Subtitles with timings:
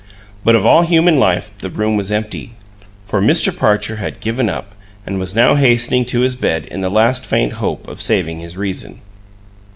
[0.43, 2.53] But of all human life the room was empty;
[3.05, 3.55] for Mr.
[3.55, 4.73] Parcher had given up,
[5.05, 8.57] and was now hastening to his bed in the last faint hope of saving his
[8.57, 9.01] reason.